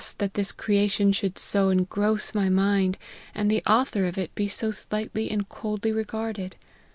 that 0.17 0.33
this 0.33 0.51
crea 0.51 0.87
tion 0.87 1.11
should 1.11 1.37
so 1.37 1.69
engross 1.69 2.33
my 2.33 2.49
mind, 2.49 2.97
and 3.35 3.51
the 3.51 3.61
author 3.67 4.07
of 4.07 4.17
it 4.17 4.33
be 4.33 4.47
so 4.47 4.71
slightly 4.71 5.29
and 5.29 5.47
coldly 5.47 5.91
regarded. 5.91 6.55